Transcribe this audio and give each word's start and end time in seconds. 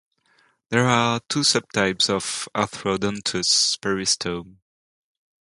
There 0.69 0.87
are 0.87 1.21
two 1.29 1.41
subtypes 1.41 2.09
of 2.09 2.49
arthrodontous 2.55 3.77
peristome. 3.81 4.57